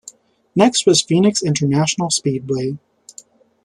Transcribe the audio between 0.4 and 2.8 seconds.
Next was Phoenix International speedway.